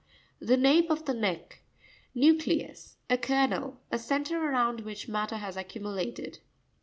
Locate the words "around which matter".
4.43-5.37